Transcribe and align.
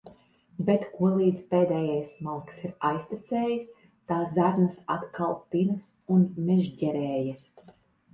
Bet 0.67 0.85
kolīdz 0.93 1.41
pēdējais 1.49 2.13
malks 2.27 2.63
ir 2.69 2.71
aiztecējis, 2.89 3.67
tā 4.13 4.17
zarnas 4.39 4.79
atkal 4.95 5.37
tinas 5.57 5.85
un 6.17 6.25
mežģerējas. 6.49 7.45